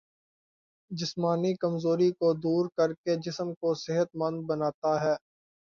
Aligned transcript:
جسمانی 0.91 1.53
کمزوری 1.55 2.09
کو 2.13 2.33
دور 2.37 2.69
کرکے 2.77 3.15
جسم 3.23 3.53
کو 3.55 3.73
صحت 3.77 4.15
مند 4.15 4.41
بناتا 4.47 4.93
ہے 5.03 5.15